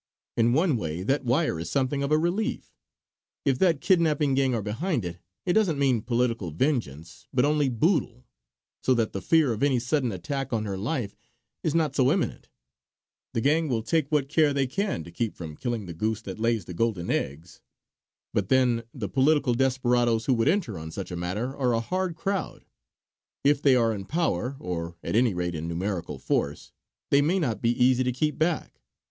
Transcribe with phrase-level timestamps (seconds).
[0.35, 2.73] In one way that wire is something of a relief.
[3.45, 8.25] If that kidnapping gang are behind it, it doesn't mean political vengeance, but only boodle;
[8.81, 11.15] so that the fear of any sudden attack on her life
[11.61, 12.49] is not so imminent.
[13.35, 16.39] The gang will take what care they can to keep from killing the goose that
[16.39, 17.61] lays the golden eggs.
[18.33, 22.15] But then, the political desperadoes who would enter on such a matter are a hard
[22.15, 22.65] crowd;
[23.43, 26.71] if they are in power, or at any rate in numerical force,
[27.11, 28.81] they may not be easy to keep back.